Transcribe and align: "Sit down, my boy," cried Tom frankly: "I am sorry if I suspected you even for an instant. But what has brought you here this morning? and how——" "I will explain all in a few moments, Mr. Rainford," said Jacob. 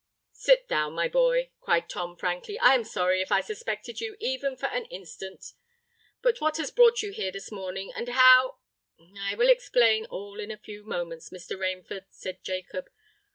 "Sit 0.33 0.67
down, 0.67 0.93
my 0.93 1.07
boy," 1.07 1.51
cried 1.59 1.87
Tom 1.87 2.15
frankly: 2.17 2.57
"I 2.57 2.73
am 2.73 2.83
sorry 2.83 3.21
if 3.21 3.31
I 3.31 3.39
suspected 3.39 4.01
you 4.01 4.17
even 4.19 4.57
for 4.57 4.65
an 4.65 4.85
instant. 4.85 5.53
But 6.23 6.41
what 6.41 6.57
has 6.57 6.71
brought 6.71 7.03
you 7.03 7.11
here 7.11 7.31
this 7.31 7.51
morning? 7.51 7.91
and 7.95 8.09
how——" 8.09 8.57
"I 9.19 9.35
will 9.35 9.49
explain 9.49 10.07
all 10.07 10.39
in 10.39 10.49
a 10.49 10.57
few 10.57 10.83
moments, 10.83 11.29
Mr. 11.29 11.55
Rainford," 11.55 12.05
said 12.09 12.43
Jacob. 12.43 12.89